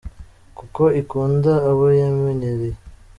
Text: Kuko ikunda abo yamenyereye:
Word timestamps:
Kuko 0.57 0.83
ikunda 1.01 1.51
abo 1.69 1.85
yamenyereye: 2.01 2.77